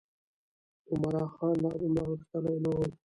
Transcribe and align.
عمرا 0.91 1.23
خان 1.33 1.53
لا 1.63 1.71
دومره 1.79 2.03
غښتلی 2.11 2.55
نه 2.63 2.71
و. 2.75 2.79